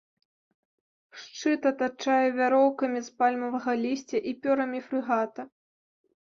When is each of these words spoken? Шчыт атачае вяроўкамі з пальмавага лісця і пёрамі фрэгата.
Шчыт 1.23 1.61
атачае 1.71 2.25
вяроўкамі 2.39 2.99
з 3.11 3.15
пальмавага 3.21 3.71
лісця 3.85 4.17
і 4.33 4.37
пёрамі 4.43 4.85
фрэгата. 4.91 5.41